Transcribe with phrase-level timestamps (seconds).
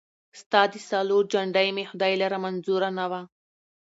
[0.39, 3.21] ستا د سالو جنډۍ مي خدای لره منظوره نه وه